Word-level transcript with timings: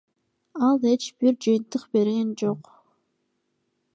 Ал 0.67 0.77
эч 0.91 1.03
бир 1.23 1.35
жыйынтык 1.43 1.83
берген 1.97 2.31
жок. 2.43 2.75